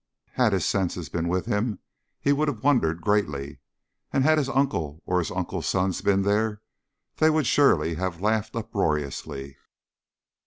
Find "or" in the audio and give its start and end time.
5.05-5.19